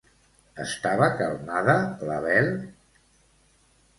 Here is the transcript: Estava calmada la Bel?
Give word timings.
Estava 0.63 1.09
calmada 1.19 1.75
la 2.11 2.17
Bel? 2.25 2.49